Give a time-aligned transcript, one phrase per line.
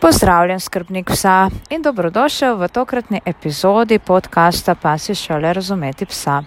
[0.00, 6.42] Pozdravljen, skrbnik psa in dobrodošel v tokratni epizodi podcasta Pasi šole razumeti psa.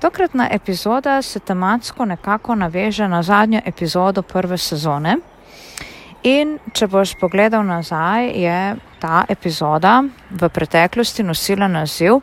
[0.00, 5.16] Tokratna epizoda se tematsko nekako naveže na zadnjo epizodo prve sezone.
[6.22, 12.20] In če boš pogledal nazaj, je ta epizoda v preteklosti nosila naziv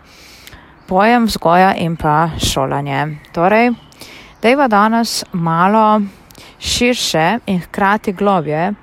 [0.88, 3.08] Pojem vzgoja in pa šolanje.
[3.32, 3.72] Torej,
[4.42, 6.02] dejva danes malo
[6.60, 8.74] širše in hkrati globje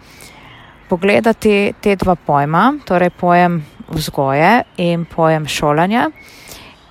[0.88, 6.10] pogledati te dva pojma, torej pojem vzgoje in pojem šolanja,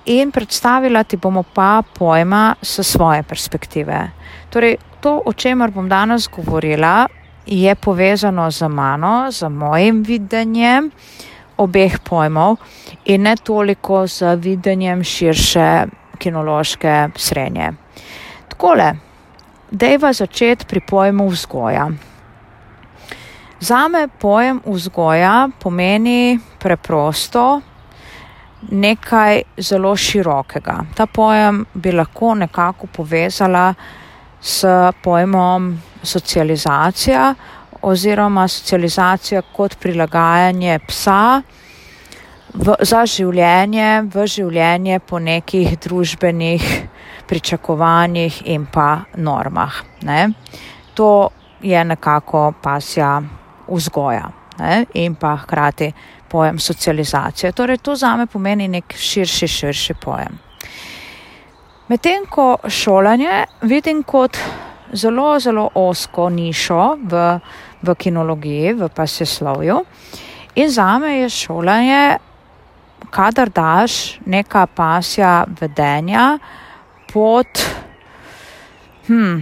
[0.06, 4.10] in predstavila ti bomo pa pojma s svoje perspektive.
[4.50, 7.06] Torej, to, o čemer bom danes govorila,
[7.46, 10.90] je povezano z mano, z mojim videnjem
[11.56, 12.56] obeh pojmov
[13.04, 15.86] in ne toliko z videnjem širše
[16.18, 17.72] kinološke srednje.
[18.48, 18.92] Takole,
[19.70, 21.88] dejva začeti pri pojmu vzgoja.
[23.60, 27.60] Zame pojem vzgoja pomeni preprosto
[28.70, 30.76] nekaj zelo širokega.
[30.94, 33.74] Ta pojem bi lahko nekako povezala
[34.40, 34.64] s
[35.02, 37.34] pojmom socializacija
[37.82, 41.42] oziroma socializacija kot prilagajanje psa
[42.54, 46.68] v, za življenje, v življenje po nekih družbenih
[47.26, 49.82] pričakovanjih in pa normah.
[50.02, 50.30] Ne.
[50.94, 51.30] To
[51.62, 53.18] je nekako pasja
[53.68, 55.92] vzgoja ne, in pa hkrati
[56.28, 57.52] pojem socializacije.
[57.52, 60.38] Torej, to zame pomeni nek širši, širši pojem.
[61.88, 64.36] Medtem ko šolanje vidim kot
[64.92, 67.22] zelo, zelo osko nišo v,
[67.82, 69.78] v kinologiji, v pasjeslovju.
[70.54, 72.18] In zame je šolanje,
[73.10, 76.38] kadar daš neka pasja vedenja
[77.12, 77.46] pod,
[79.06, 79.40] hm,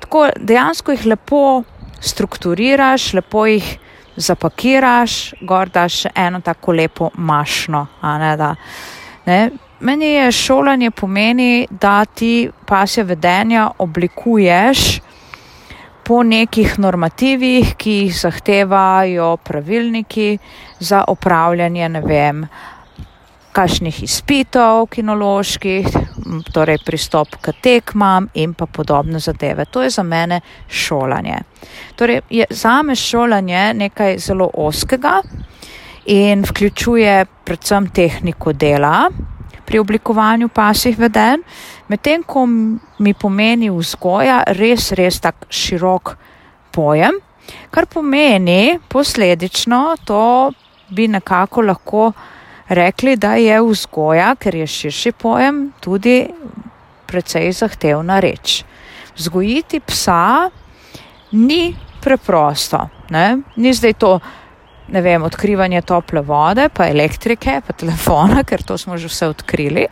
[0.00, 1.62] tako dejansko jih lepo
[2.00, 3.78] strukturiraš, lepo jih
[4.16, 7.86] zapakiraš, gor daš eno tako lepo mašno.
[8.02, 8.54] Ne, da,
[9.26, 9.50] ne.
[9.80, 15.00] Meni je šolanje pomeni, da ti pasje vedenja oblikuješ
[16.02, 20.38] po nekih normativih, ki jih zahtevajo pravilniki
[20.80, 22.46] za opravljanje, ne vem,
[23.52, 25.86] kakšnih izpitov kinoloških,
[26.52, 29.64] torej pristop k tekmam in pa podobne zadeve.
[29.64, 31.40] To je za mene šolanje.
[31.96, 35.22] Torej je za me šolanje nekaj zelo oskega
[36.06, 39.10] in vključuje predvsem tehniko dela
[39.68, 41.42] pri oblikovanju pasih veden,
[41.88, 42.46] medtem ko
[42.98, 46.14] mi pomeni vzgoja res, res tak širok
[46.72, 47.18] pojem,
[47.70, 50.52] kar pomeni posledično to
[50.88, 52.12] bi nekako lahko
[52.68, 56.28] rekli, da je vzgoja, ker je širši pojem, tudi
[57.06, 58.62] precej zahtevna reč.
[59.16, 60.50] Vzgojiti psa
[61.32, 62.88] ni preprosto.
[63.10, 63.38] Ne?
[63.56, 64.18] Ni zdaj to,
[64.88, 69.86] ne vem, odkrivanje tople vode, pa elektrike, pa telefona, ker to smo že vse odkrili.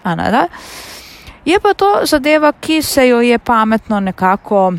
[1.46, 4.72] Je pa to zadeva, ki se jo je pametno nekako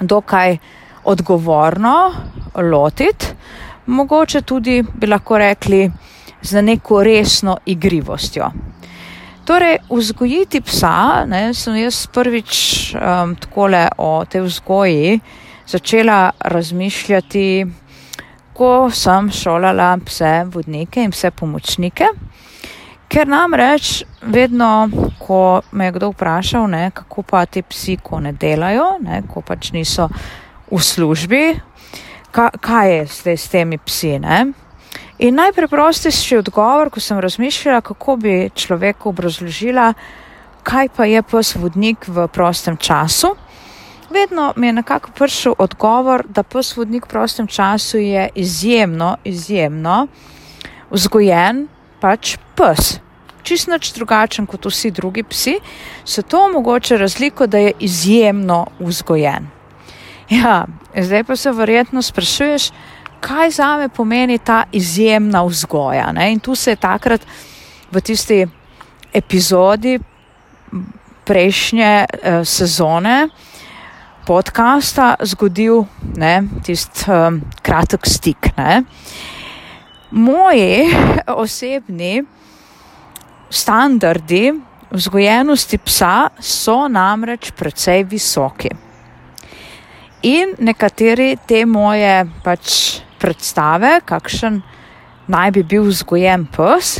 [0.00, 0.56] dokaj
[1.04, 2.12] odgovorno
[2.54, 3.26] lotiti,
[3.86, 5.90] mogoče tudi bi lahko rekli,
[6.42, 8.50] z neko resno igrivostjo.
[9.44, 12.50] Torej, vzgojiti psa, ne, sem jaz prvič
[12.94, 15.20] um, takole o tej vzgoji
[15.66, 17.66] začela razmišljati,
[18.52, 22.10] ko sem šolala pse vodnike in pse pomočnike.
[23.10, 28.32] Ker namreč vedno, ko me je kdo vprašal, ne, kako pa ti psi, ko ne
[28.32, 30.06] delajo, ne, ko pač niso
[30.70, 31.44] v službi,
[32.30, 34.44] ka, kaj je zdaj s temi psi, ne,
[35.20, 39.92] In najpreprostejši odgovor, ko sem razmišljala, kako bi človeku obrazložila,
[40.64, 43.34] kaj pa je pes vodnik v prostem času,
[44.10, 50.06] vedno mi je nekako prišel odgovor, da pes vodnik v prostem času je izjemno, izjemno
[50.90, 51.66] vzgojen
[52.00, 52.96] pač pes.
[53.42, 55.58] Čist nič drugačen kot vsi drugi psi,
[56.04, 59.52] se to omogoča razliko, da je izjemno vzgojen.
[60.30, 60.64] Ja,
[60.96, 62.70] zdaj pa se verjetno sprašuješ,
[63.20, 66.12] kaj za me pomeni ta izjemna vzgoja.
[66.12, 66.32] Ne?
[66.32, 67.20] In tu se je takrat
[67.92, 68.46] v tisti
[69.12, 69.98] epizodi
[71.24, 73.28] prejšnje uh, sezone
[74.26, 75.84] podcasta zgodil
[76.62, 78.50] tisti um, kratek stik.
[78.56, 78.82] Ne?
[80.10, 80.90] Moji
[81.26, 82.22] osebni
[83.50, 84.52] standardi
[84.90, 88.70] vzgojenosti psa so namreč precej visoki.
[90.22, 94.60] In nekateri te moje pač predstave, kakšen
[95.30, 96.98] naj bi bil vzgojen pes,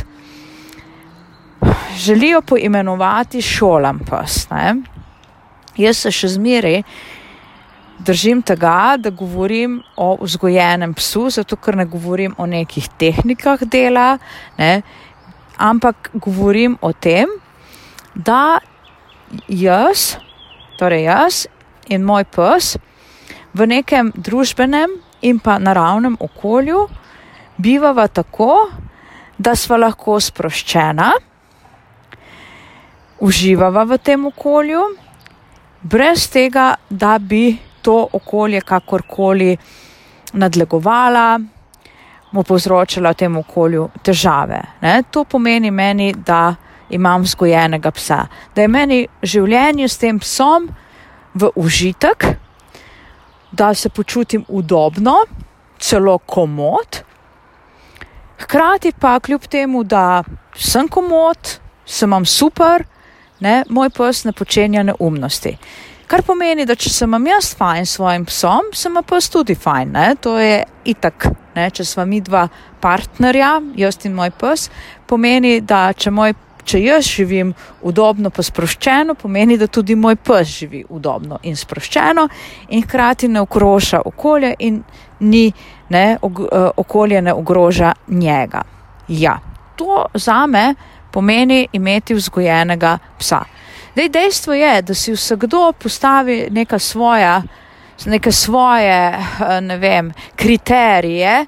[1.97, 4.45] želijo poimenovati šolam pes.
[4.51, 4.75] Ne?
[5.77, 6.81] Jaz se še zmeri
[8.05, 14.17] držim tega, da govorim o vzgojenem psu, zato ker ne govorim o nekih tehnikah dela,
[14.57, 14.81] ne,
[15.57, 17.29] ampak govorim o tem,
[18.15, 18.59] da
[19.47, 20.15] jaz,
[20.79, 21.45] torej jaz
[21.89, 22.75] in moj pes
[23.53, 26.87] v nekem družbenem in pa naravnem okolju
[27.57, 28.69] bivava tako,
[29.37, 31.11] da sva lahko sproščena,
[33.21, 34.81] uživava v tem okolju,
[35.81, 39.55] brez tega, da bi to okolje kakorkoli
[40.33, 41.39] nadlegovala,
[42.31, 44.61] mu povzročala v tem okolju težave.
[44.81, 45.01] Ne?
[45.11, 46.55] To pomeni meni, da
[46.89, 48.25] imam vzgojenega psa,
[48.55, 50.69] da je meni življenje s tem psom
[51.33, 52.25] v užitek,
[53.51, 55.15] da se počutim udobno,
[55.79, 57.03] celo komod.
[58.39, 60.23] Hkrati pa kljub temu, da
[60.55, 62.83] sem komod, sem imam super,
[63.39, 65.57] ne, moj pes ne počenja neumnosti.
[66.11, 69.91] Kar pomeni, da če sem jaz fajn s svojim psom, sem pa tudi fajn.
[69.95, 70.15] Ne?
[70.19, 71.69] To je itak, ne?
[71.71, 72.47] če smo mi dva
[72.81, 74.67] partnerja, jaz in moj pes,
[75.07, 76.33] pomeni, da če, moj,
[76.63, 82.27] če jaz živim udobno pa sproščeno, pomeni, da tudi moj pes živi udobno in sproščeno
[82.69, 84.81] in hkrati ne ogroža okolje in
[85.19, 85.51] ni,
[85.89, 88.61] ne, eh, okolje ne ogroža njega.
[89.07, 89.39] Ja,
[89.75, 90.73] to za me
[91.11, 93.43] pomeni imeti vzgojenega psa.
[93.95, 97.41] Dej, dejstvo je, da si vsakdo postavi neka svoja,
[98.05, 99.19] neke svoje
[99.61, 101.45] ne vem, kriterije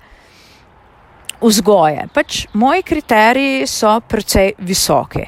[1.44, 2.08] vzgoje.
[2.14, 5.26] Pač moji kriteriji so precej visoki.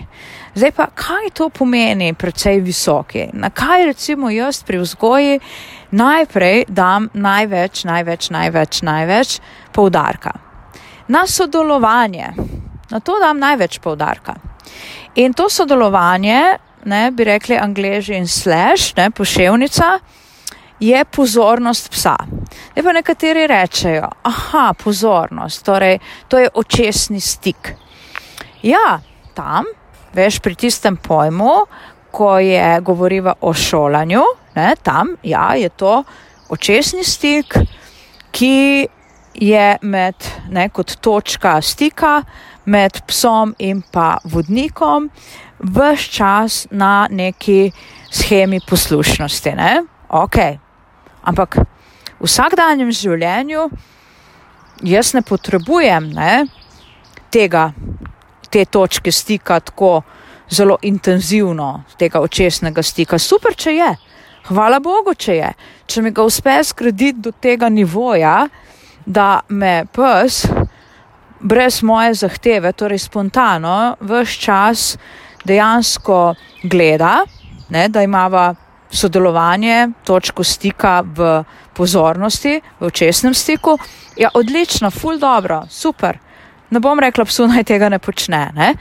[0.56, 3.28] Zdaj pa, kaj to pomeni precej visoki?
[3.34, 5.40] Na kaj recimo jaz pri vzgoji
[5.92, 9.40] najprej dam največ, največ, največ, največ
[9.76, 10.32] poudarka?
[11.08, 12.32] Na sodelovanje.
[12.92, 14.36] Na to dam največ poudarka.
[15.16, 20.00] In to sodelovanje ne, bi rekli angleži in slash, ne, poševnica,
[20.80, 22.16] je pozornost psa.
[22.76, 27.74] Ne pa nekateri rečejo, aha, pozornost, torej to je očesni stik.
[28.64, 29.00] Ja,
[29.34, 29.66] tam,
[30.14, 31.66] veš, pri tistem pojmu,
[32.12, 34.24] ko je govoriva o šolanju,
[34.56, 36.04] ne, tam, ja, je to
[36.50, 37.58] očesni stik,
[38.32, 38.88] ki
[39.36, 40.16] je med,
[40.50, 42.22] ne, kot točka stika
[42.66, 45.10] med psom in pa vodnikom,
[45.60, 47.72] vse čas na neki
[48.12, 49.52] schemi poslušnosti.
[49.56, 49.84] Ne?
[50.10, 50.38] Ok,
[51.26, 53.70] ampak v vsakdanjem življenju
[54.84, 56.46] jaz ne potrebujem ne,
[57.32, 57.70] tega,
[58.50, 60.02] te točke stika tako
[60.50, 63.20] zelo intenzivno, tega očesnega stika.
[63.20, 63.92] Super, če je.
[64.46, 65.52] Hvala Bogu, če je.
[65.90, 68.46] Če mi ga uspe skrediti do tega nivoja,
[69.06, 70.44] da me pes
[71.46, 74.86] brez moje zahteve, torej spontano, vse čas
[75.46, 76.20] dejansko
[76.64, 77.20] gleda,
[77.70, 78.48] ne, da imamo
[78.92, 81.44] sodelovanje, točko stika v
[81.74, 83.78] pozornosti, v očesnem stiku.
[84.18, 86.20] Ja, odlično, ful dobro, super.
[86.70, 88.50] Ne bom rekla, psu naj tega ne počne.
[88.56, 88.74] Ne.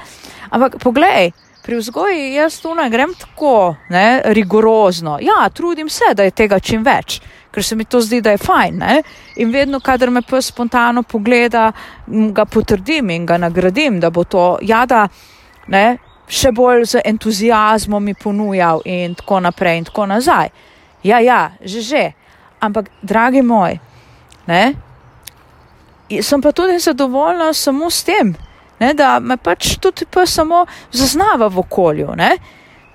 [0.51, 1.33] Ampak poglej,
[1.65, 5.19] pri vzgoji jaz tu ne grem tako ne, rigorozno.
[5.21, 7.21] Ja, trudim se, da je tega čim več,
[7.51, 8.79] ker se mi to zdi, da je fajn.
[8.79, 9.03] Ne.
[9.41, 11.71] In vedno, kadar me pa spontano pogleda,
[12.07, 15.07] ga potrdim in ga nagradim, da bo to jada.
[15.73, 15.97] Ne,
[16.29, 20.49] še bolj z entuzijazmom mi ponujal in tako naprej in tako nazaj.
[21.05, 22.13] Ja, ja, že že.
[22.61, 23.77] Ampak, dragi moj,
[24.47, 24.75] ne,
[26.23, 28.35] sem pa tudi zadovoljna samo s tem,
[28.81, 32.15] ne, da me pač tudi pa samo zaznava v okolju.
[32.17, 32.31] Ne.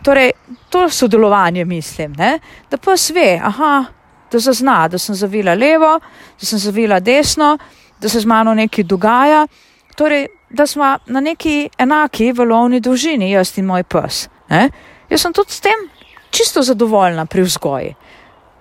[0.03, 0.31] Torej,
[0.69, 2.39] to sodelovanje mislim, ne,
[2.71, 3.85] da pa sve, aha,
[4.31, 5.99] da zazna, da sem zavila levo,
[6.39, 7.57] da sem zavila desno,
[7.99, 9.47] da se z mano nekaj dogaja.
[9.95, 14.27] Torej, da smo na neki enaki valovni dolžini, jaz in moj pes.
[14.49, 14.69] Ne?
[15.09, 15.89] Jaz sem tudi s tem
[16.29, 17.93] čisto zadovoljna pri vzgoji.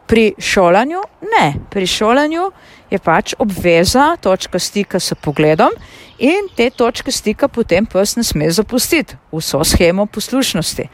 [0.07, 2.51] Pri šolanju ne, pri šolanju
[2.91, 5.71] je pač obveza točka stika s pogledom
[6.19, 10.89] in te točke stika potem pes ne sme zapustiti, vso schemo poslušnosti.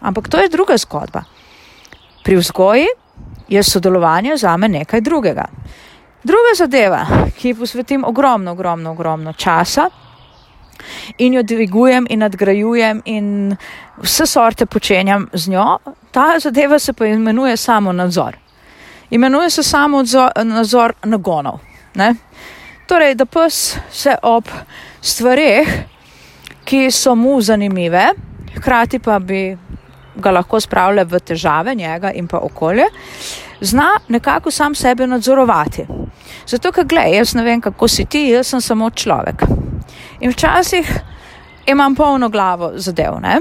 [0.00, 1.24] Ampak to je druga zgodba.
[2.24, 2.86] Pri vzgoji
[3.48, 5.44] je sodelovanje za me nekaj drugega.
[6.22, 7.06] Druga zadeva,
[7.38, 9.90] ki ji posvetim ogromno, ogromno, ogromno časa,
[11.18, 13.56] in jo dvigujem in nadgrajujem in
[14.02, 15.78] vse sorte počenjam z njo.
[16.10, 18.36] Ta zadeva se pa imenuje samo nadzor.
[19.10, 20.02] Imenuje se samo
[20.44, 21.58] nadzor nagonov.
[21.94, 22.14] Ne?
[22.86, 24.44] Torej, da pes se ob
[25.02, 25.68] stvareh,
[26.64, 28.08] ki so mu zanimive,
[28.56, 29.56] hkrati pa bi
[30.16, 32.86] ga lahko spravile v težave njega in pa okolje,
[33.60, 35.86] zna nekako sam sebe nadzorovati.
[36.46, 39.42] Zato, ker gledaj, jaz ne vem, kako si ti, jaz sem samo človek.
[40.20, 40.90] In včasih
[41.66, 43.20] imam polno glavo zadev.
[43.20, 43.40] Ne?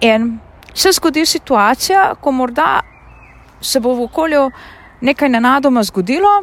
[0.00, 0.38] In
[0.74, 2.80] se zgodi situacija, ko morda
[3.60, 4.50] se bo v okolju
[5.00, 6.42] nekaj nenadoma zgodilo,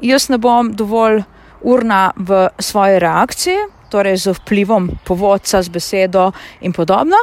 [0.00, 1.22] jaz ne bom dovolj
[1.62, 3.58] urna v svoji reakciji,
[3.90, 7.16] torej z vplivom povodca, z besedo in podobno.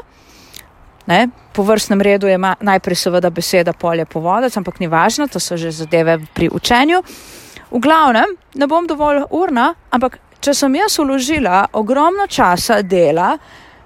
[1.06, 1.30] Ne?
[1.54, 5.72] Po vrstnem redu je najprej seveda beseda polje povodec, ampak ni važno, to so že
[5.72, 7.02] zadeve pri učenju.
[7.72, 13.36] V glavnem, ne bom dovolj urna, ampak če sem jaz uložila ogromno časa dela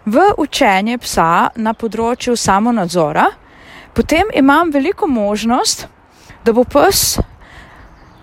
[0.06, 3.28] v učenje psa na področju samonadzora,
[3.94, 5.88] potem imam veliko možnost,
[6.44, 7.20] da bo pes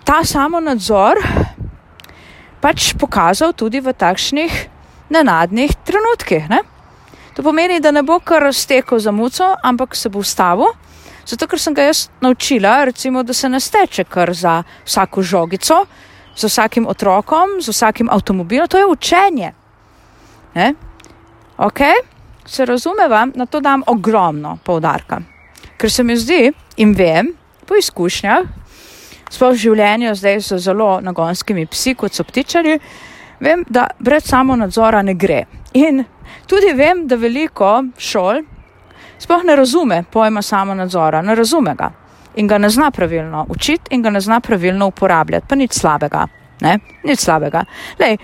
[0.07, 1.21] ta samonadzor
[2.63, 4.55] pač pokazal tudi v takšnih
[5.13, 6.49] nenadnih trenutkih.
[6.51, 6.63] Ne?
[7.37, 10.73] To pomeni, da ne bo kar raztekel za muco, ampak se bo ustavil.
[11.27, 15.85] Zato, ker sem ga jaz naučila, recimo, da se ne steče kar za vsako žogico,
[16.37, 19.53] za vsakim otrokom, za vsakim avtomobilom, to je učenje.
[20.55, 20.75] Ne?
[21.59, 21.81] Ok,
[22.47, 25.21] se razume vam, na to dam ogromno poudarka.
[25.77, 27.35] Ker se mi zdi in vem
[27.67, 28.47] po izkušnjah,
[29.31, 32.79] sploh v življenju, zdaj so zelo nagonskimi psi, kot so ptičari,
[33.41, 35.45] vem, da brez samo nadzora ne gre.
[35.77, 36.05] In
[36.49, 38.43] tudi vem, da veliko šol
[39.19, 41.91] sploh ne razume pojma samo nadzora, ne razume ga
[42.37, 46.27] in ga ne zna pravilno učiti in ga ne zna pravilno uporabljati, pa nič slabega.
[46.61, 46.79] Ne?
[47.05, 47.65] Nič slabega.
[48.01, 48.19] Lej,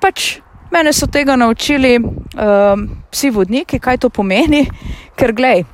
[0.00, 0.26] pač
[0.72, 4.66] mene so tega naučili um, psi vodniki, kaj to pomeni,
[5.16, 5.64] ker glej,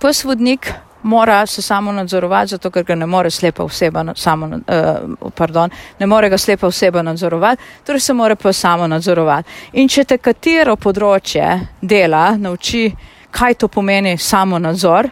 [0.00, 0.72] pes vodnik
[1.06, 6.06] mora se samo nadzorovati, zato ker ga ne more slepa oseba, samo, uh, pardon, ne
[6.06, 9.50] more ga slepa oseba nadzorovati, torej se mora pa samo nadzorovati.
[9.72, 11.46] In če te katero področje
[11.80, 12.90] dela nauči,
[13.30, 15.10] kaj to pomeni samo nadzor,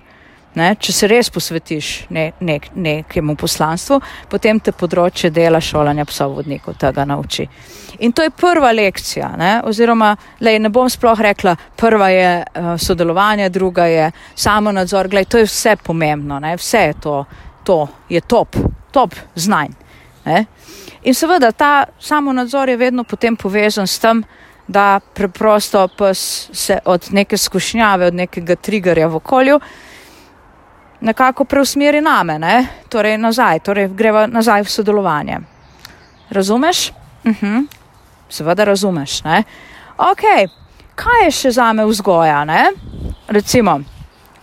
[0.55, 3.99] Ne, če se res posvetiš ne, ne, nekemu poslanstvu,
[4.31, 7.49] potem te področje dela šolanja psov vodnikov tega nauči.
[8.07, 10.13] In to je prva lekcija, ne, oziroma
[10.47, 15.43] lej, ne bom sploh rekla, prva je uh, sodelovanje, druga je samo nadzor, gledaj, to
[15.43, 17.17] je vse pomembno, ne, vse je to,
[17.67, 18.55] to je top,
[18.95, 19.75] top znanj.
[20.25, 20.45] Ne.
[21.03, 24.23] In seveda ta samo nadzor je vedno potem povezan s tem,
[24.67, 29.59] da preprosto pes se od neke skušnjave, od nekega triggerja v okolju,
[31.05, 32.67] nekako preusmeri name, ne?
[32.89, 35.39] torej nazaj, torej greva nazaj v sodelovanje.
[36.31, 36.91] Razumeš?
[37.25, 37.47] Uh mhm.
[37.47, 37.67] -huh.
[38.29, 39.23] Seveda razumeš.
[39.25, 39.43] Ne?
[39.99, 40.23] Ok,
[40.95, 42.45] kaj je še za me vzgoja?
[42.45, 42.71] Ne?
[43.29, 43.81] Recimo,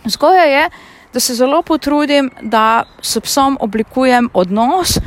[0.04, 0.70] vzgoja je,
[1.12, 4.98] da se zelo potrudim, da s psom oblikujem odnos.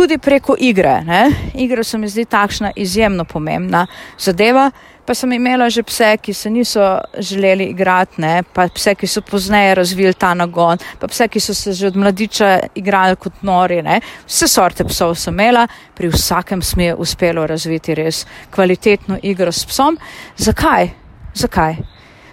[0.00, 1.02] Tudi preko igre.
[1.04, 1.30] Ne?
[1.60, 3.86] Igra se mi zdi takšna izjemno pomembna
[4.18, 4.70] zadeva,
[5.04, 8.42] Pa sem imela že pse, ki se niso želeli igrati, ne?
[8.54, 11.96] pa pse, ki so pozneje razvili ta nagon, pa pse, ki so se že od
[11.96, 13.80] mladiča igrali kot nori.
[13.82, 13.98] Ne?
[14.28, 15.66] Vse sorte psov sem imela,
[15.98, 18.22] pri vsakem smo je uspelo razviti res
[18.54, 19.98] kvalitetno igro s psom.
[20.36, 20.92] Zakaj?
[21.34, 21.74] Zakaj?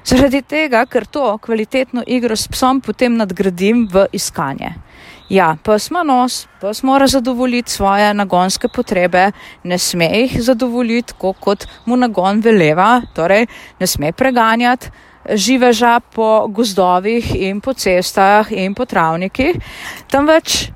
[0.06, 4.76] Zaradi tega, ker to kvalitetno igro s psom potem nadgradim v iskanje.
[5.30, 9.32] Ja, pes ima nos, pes mora zadovoljiti svoje nagonske potrebe,
[9.64, 13.46] ne sme jih zadovoljiti, kot mu nagon veleva, torej
[13.80, 14.90] ne sme preganjati
[15.28, 19.60] živeža po gozdovih in po cestah in po travnikih,
[20.08, 20.70] temveč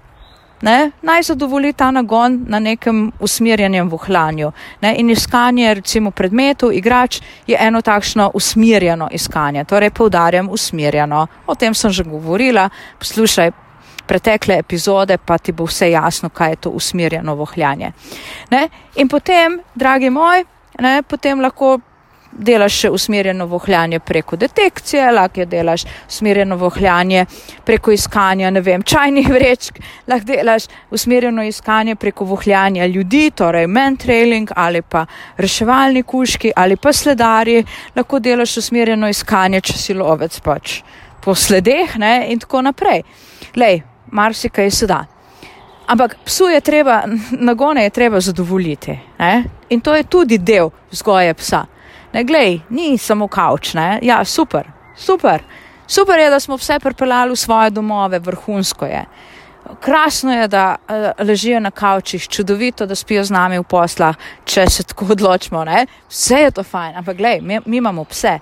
[0.62, 4.52] ne, naj zadovolji ta nagon na nekem usmerjenem vohlanju.
[4.82, 11.28] Ne, in iskanje recimo predmetov, igrač je eno takšno usmerjeno iskanje, torej poudarjam usmerjeno.
[11.48, 13.71] O tem sem že govorila, poslušaj
[14.12, 17.94] pretekle epizode, pa ti bo vse jasno, kaj je to usmerjeno vohljanje.
[18.52, 18.68] Ne?
[19.00, 20.44] In potem, dragi moj,
[20.84, 21.78] ne, potem lahko
[22.32, 27.26] delaš še usmerjeno vohljanje preko detekcije, lahko delaš usmerjeno vohljanje
[27.68, 34.52] preko iskanja, ne vem, čajnih vrečk, lahko delaš usmerjeno iskanje preko vohljanja ljudi, torej mentrailing
[34.56, 35.06] ali pa
[35.38, 37.62] reševalni kuški ali pa sledari,
[37.96, 40.82] lahko delaš usmerjeno iskanje, če si lovec pač
[41.22, 43.04] po sledeh ne, in tako naprej.
[43.56, 45.06] Lej, marsikaj se da.
[45.88, 49.00] Ampak psu je treba, nagone je treba zadovoljiti.
[49.20, 49.44] Ne?
[49.70, 51.66] In to je tudi del vzgoje psa.
[52.14, 54.00] Ne, glej, ni samo kavč, ne?
[54.02, 55.44] ja, super, super.
[55.88, 59.06] Super je, da smo vse pripeljali v svoje domove, vrhunsko je.
[59.80, 64.16] Krasno je, da uh, ležijo na kavčih, čudovito, da spijo z nami v poslah,
[64.46, 65.64] če se tako odločimo.
[65.66, 65.86] Ne?
[66.10, 68.40] Vse je to fajn, ampak glej, mi, mi imamo pse.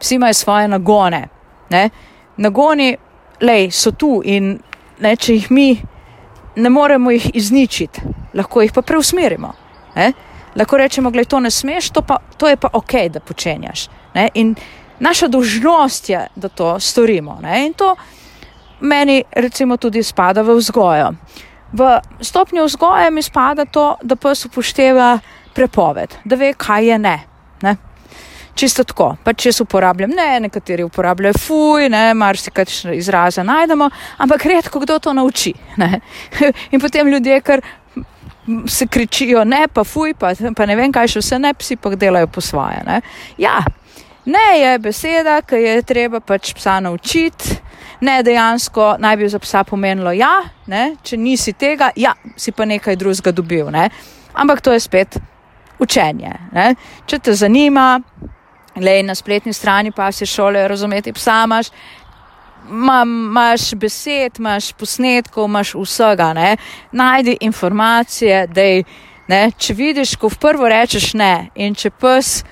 [0.00, 1.28] Psi imajo svoje nagone.
[1.70, 1.90] Ne?
[2.36, 2.96] Nagoni,
[3.40, 4.58] lej, so tu in
[5.00, 5.68] ne, če jih mi
[6.56, 8.00] ne moremo jih izničiti,
[8.34, 9.52] lahko jih pa preusmerimo.
[9.96, 10.12] Ne?
[10.56, 13.88] Lahko rečemo, da to ne smeš, to, pa, to je pa ok, da počenjaš.
[14.14, 14.28] Ne?
[14.34, 14.54] In
[15.00, 17.38] naša dožnost je, da to storimo.
[17.42, 17.66] Ne?
[17.66, 17.96] In to
[18.80, 21.12] meni, recimo, tudi spada v vzgojo.
[21.72, 25.18] V stopnju vzgoje mi spada to, da pes upošteva
[25.54, 27.18] prepoved, da ve, kaj je ne.
[27.62, 27.76] ne?
[28.56, 33.90] Čisto tako, pač jaz uporabljam, ne, nekateri uporabljajo fuj, ne, marsikaj izraza najdemo,
[34.24, 35.52] ampak redko kdo to nauči.
[35.76, 36.00] Ne.
[36.72, 37.60] In potem ljudje, ker
[38.68, 41.92] se kričijo, ne, pa fuj, pa, pa ne vem, kaj še vse ne, psi pa
[41.98, 42.80] delajo po svoje.
[42.86, 43.00] Ne.
[43.38, 43.58] Ja,
[44.24, 47.60] ne je beseda, ki je treba pač psa naučiti.
[48.00, 50.34] Ne, dejansko naj bi za psa pomenilo ja,
[50.68, 53.70] ne, če nisi tega, ja, si pa nekaj drugega dobil.
[53.72, 53.88] Ne.
[54.36, 55.16] Ampak to je spet
[55.80, 56.32] učenje.
[56.52, 56.74] Ne.
[57.08, 57.96] Če te zanima,
[58.80, 61.66] le na spletni strani pa se šole razumeti psa, imaš,
[62.68, 66.32] imaš besed, imaš posnetkov, imaš vsega.
[66.32, 66.56] Ne.
[66.92, 68.84] Najdi informacije, da je,
[69.58, 72.44] če vidiš, ko v prvo rečeš ne in če pes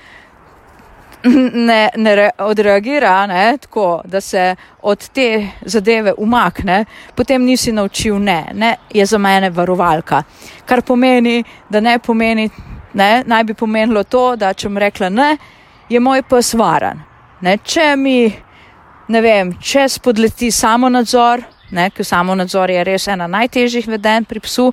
[1.53, 8.45] ne, ne odreagira ne, tako, da se od te zadeve umakne, potem nisi naučil ne,
[8.53, 10.23] ne, je za mene varovalka.
[10.65, 12.49] Kar pomeni, da ne pomeni,
[12.93, 15.37] ne, naj bi pomenilo to, da če mu rekla ne,
[15.89, 17.01] je moj pes varen.
[17.41, 18.19] Ne, če mi,
[19.07, 24.39] ne vem, če spodleti samo nadzor, ker samo nadzor je res ena najtežjih veden pri
[24.39, 24.71] psu,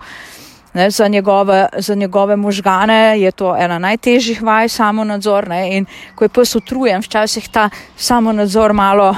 [0.72, 5.48] Ne, za, njegove, za njegove možgane je to ena najtežjih vaj, samo nadzor.
[5.48, 9.16] Ne, in ko je pes utrujen, včasih ta samo nadzor malo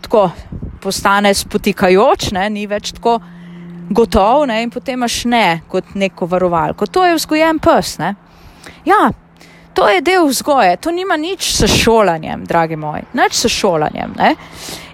[0.00, 0.30] tako
[0.80, 3.18] postane spotikajoč, ne, ni več tako
[3.90, 6.86] gotov ne, in potem imaš ne kot neko varovalko.
[6.86, 7.98] To je vzgojen pes.
[7.98, 8.14] Ne.
[8.88, 9.10] Ja,
[9.78, 14.14] to je del vzgoje, to nima nič s šolanjem, dragi moji, nič s šolanjem.
[14.18, 14.34] Ne.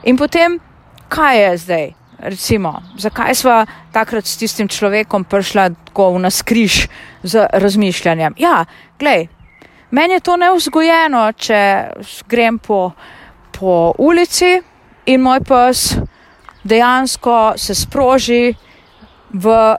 [0.05, 0.61] In potem,
[1.09, 1.93] kaj je zdaj?
[2.25, 6.88] recimo, zakaj smo takrat s tistim človekom prišli tako v nas križ
[7.23, 8.35] z razmišljanjem.
[8.38, 8.64] Ja,
[8.99, 9.29] glej,
[9.91, 11.61] meni je to neuzgojeno, če
[12.29, 12.93] grem po,
[13.53, 14.61] po ulici
[15.07, 15.97] in moj pes
[16.64, 18.55] dejansko se sproži
[19.33, 19.76] v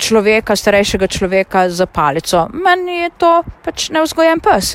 [0.00, 2.48] človeka, starejšega človeka za palico.
[2.52, 3.32] Meni je to
[3.64, 4.74] pač neuzgojen pes.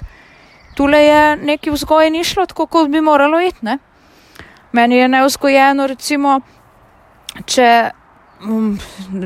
[0.76, 3.66] Tule je neki vzgoj ni šlo tako, kot bi moralo iti.
[3.66, 3.78] Ne?
[4.76, 6.40] Meni je neuzgojeno, recimo,
[7.46, 7.70] če
[8.44, 8.74] um,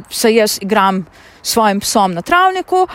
[0.09, 1.05] se jaz igram
[1.41, 2.87] s svojim psom na travniku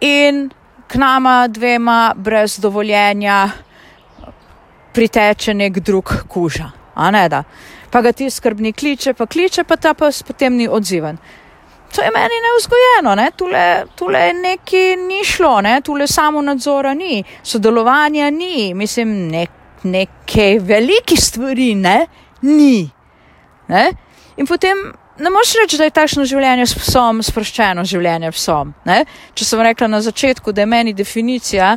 [0.00, 0.50] in
[0.86, 3.48] k nama dvema brez dovoljenja
[4.92, 6.70] priteče nek drug kuža.
[7.12, 7.28] Ne,
[7.90, 11.18] pa ga ti skrbni kliče, pa kliče, pa ta pa potem ni odziven.
[11.96, 13.30] To je meni neuzgojeno, ne?
[13.36, 15.80] tule, tule neki ni šlo, ne?
[15.80, 19.50] tule samo nadzora ni, sodelovanja ni, mislim, nek,
[19.82, 22.06] neke velike stvari ne?
[22.42, 22.90] ni.
[23.68, 23.86] Ne?
[24.36, 24.76] In potem
[25.18, 28.74] ne moš reči, da je takšno življenje s psom sproščeno življenje psom.
[28.84, 28.98] Ne?
[29.32, 31.72] Če sem rekla na začetku, da je meni definicija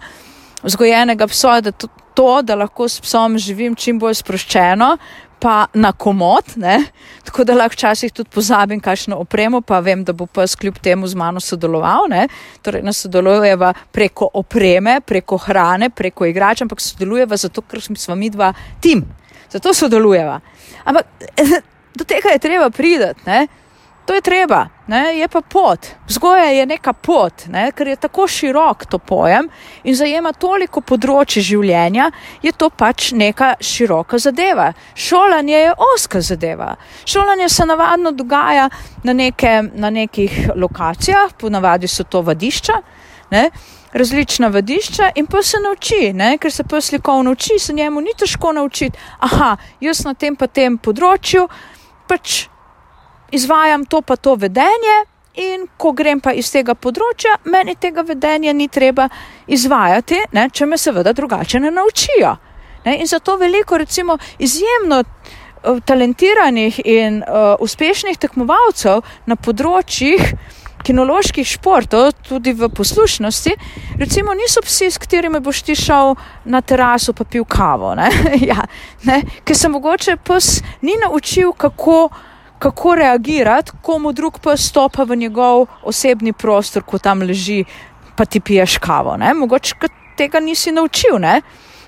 [0.65, 4.97] vzgojenega psa, da to, to, da lahko s psom živim čim bolj sproščeno,
[5.39, 6.83] pa na komod, ne?
[7.23, 11.07] tako da lahko včasih tudi pozabim, kakšno opremo, pa vem, da bo pes kljub temu
[11.07, 12.09] z mano sodeloval.
[12.09, 12.27] Ne?
[12.61, 18.29] Torej, ne sodelujeva preko opreme, preko hrane, preko igrač, ampak sodelujeva zato, ker smo mi
[18.29, 19.05] dva tim.
[19.49, 20.39] Zato sodelujeva.
[20.85, 21.05] Ampak
[21.97, 23.13] do tega je treba priti,
[24.09, 25.17] to je treba, ne?
[25.17, 25.87] je pa pot.
[26.07, 27.67] Vzgoja je neka pot, ne?
[27.71, 29.45] ker je tako širok to pojem
[29.85, 32.07] in zajema toliko področji življenja,
[32.41, 34.71] je to pač neka široka zadeva.
[34.97, 36.71] Šolanje je oska zadeva.
[37.05, 38.65] Šolanje se navadno dogaja
[39.05, 42.81] na, neke, na nekih lokacijah, ponavadi so to vadišča.
[43.29, 43.51] Ne?
[43.93, 46.37] Različna vadišča, in pa se nauči, ne?
[46.41, 48.97] ker se pa slikovno uči, se njemu ni težko naučiti.
[49.19, 51.45] Aha, jaz na tem pa tem področju,
[52.09, 52.47] pač
[53.31, 54.97] izvajam to pa to vedenje,
[55.39, 59.07] in ko grem pa iz tega področja, meni tega vedenja ni treba
[59.47, 62.35] izvajati, ne, če me seveda drugače ne naučijo.
[62.85, 70.33] Ne, in zato veliko, recimo, izjemno uh, talentiranih in uh, uspešnih tekmovalcev na področjih,
[70.79, 73.51] kinoloških športov, tudi v poslušnosti,
[73.99, 76.15] recimo niso psi, s katerimi boš ti šel
[76.47, 77.91] na teraso pa pil kavo.
[77.99, 78.07] Ne?
[78.49, 78.63] ja,
[79.03, 79.21] ne?
[79.43, 82.07] Ker se mogoče pes ni naučil, kako,
[82.59, 87.63] kako reagirati, komu drug pes stopa v njegov osebni prostor, ko tam leži,
[88.15, 89.17] pa ti piješ kavo.
[89.17, 89.33] Ne?
[89.33, 89.75] Mogoče
[90.17, 91.41] tega nisi naučil, ne?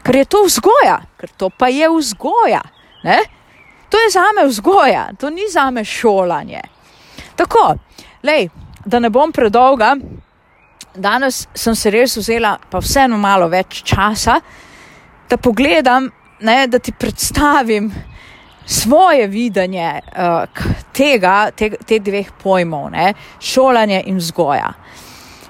[0.04, 2.62] ker je to vzgoja, ker to pa je vzgoja.
[3.04, 3.20] Ne?
[3.90, 6.62] To je za me vzgoja, to ni za me šolanje.
[7.36, 7.76] Tako,
[8.24, 8.48] lej,
[8.86, 9.96] da ne bom predolga,
[10.96, 14.40] danes sem se res vzela, pa vseeno malo več časa,
[15.30, 16.10] da pogledam,
[16.42, 17.92] ne, da ti predstavim
[18.72, 20.64] svoje videnje uh,
[20.96, 24.74] tega, te, te dveh pojmov, ne, šolanje in vzgoja.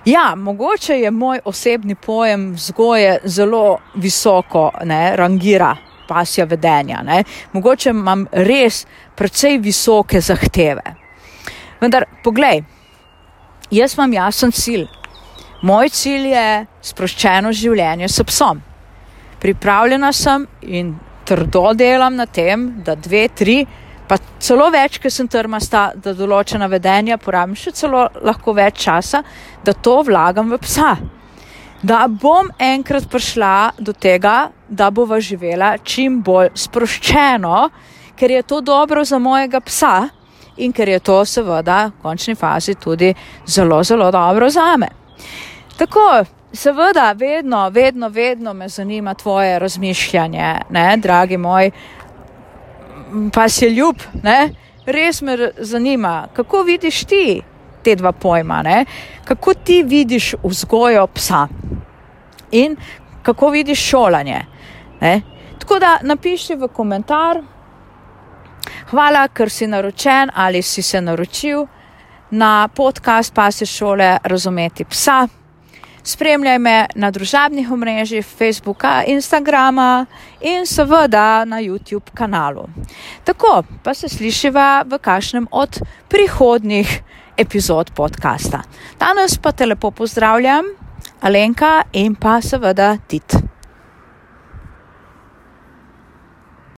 [0.06, 5.76] Ja, mogoče je moj osebni pojem vzgoje zelo visoko, ne, rangira
[6.08, 7.02] pasja vedenja.
[7.06, 7.24] Ne.
[7.54, 10.96] Mogoče imam res precej visoke zahteve.
[11.82, 12.64] Vendar, poglej,
[13.72, 14.88] jaz imam jasen cilj.
[15.62, 16.48] Moj cilj je
[16.90, 18.62] sproščeno življenje s psom.
[19.42, 20.92] pripravljena sem in
[21.32, 23.62] trdo delam na tem, da dve, tri,
[24.08, 29.22] pa celo več, ker sem trmasta, da določena vedenja porabim še celo lahko več časa,
[29.64, 30.92] da to vlagam v psa.
[31.82, 37.62] Da bom enkrat prišla do tega, da bova živela čim bolj sproščeno,
[38.20, 39.96] ker je to dobro za mojega psa
[40.62, 43.14] in ker je to seveda v končni fazi tudi
[43.48, 44.92] zelo, zelo dobro za me.
[45.80, 46.06] Tako,
[46.54, 51.72] seveda, vedno, vedno, vedno me zanima tvoje razmišljanje, ne, dragi moj,
[53.34, 54.50] pa si ljub, ne,
[54.86, 57.42] res me zanima, kako vidiš ti
[57.84, 58.86] te dva pojma, ne,
[59.26, 61.48] kako ti vidiš vzgojo psa
[62.52, 62.76] in
[63.24, 64.46] kako vidiš šolanje.
[65.02, 65.22] Ne.
[65.60, 67.42] Tako da napiši v komentar,
[68.90, 71.66] hvala, ker si naročen ali si se naročil
[72.32, 75.28] na podcast Pase šole Razumeti psa.
[76.04, 80.06] Spremljaj me na družabnih omrežjih Facebooka, Instagrama
[80.42, 82.66] in seveda na YouTube kanalu.
[83.24, 87.02] Tako pa se slišiva v kakšnem od prihodnih
[87.38, 88.64] epizod podcasta.
[89.00, 90.66] Danes pa te lepo pozdravljam,
[91.22, 93.51] Alenka in pa seveda Tit.